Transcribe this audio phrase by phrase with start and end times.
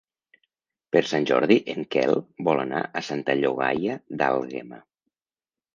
[0.95, 2.15] Per Sant Jordi en Quel
[2.49, 4.83] vol anar a Santa Llogaia d'Àlguema.